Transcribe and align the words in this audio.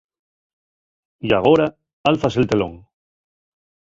Y 1.27 1.29
agora 1.39 1.67
álzase'l 2.09 2.49
telón. 2.51 2.73